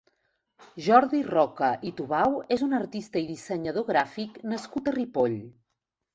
Jordi 0.85 1.19
Roca 1.27 1.69
i 1.89 1.91
Tubau 1.99 2.33
és 2.57 2.65
un 2.69 2.73
artista 2.79 3.23
i 3.27 3.29
dissenyador 3.35 3.87
gràfic 3.93 4.43
nascut 4.55 4.93
a 4.93 4.97
Ripoll. 4.99 5.39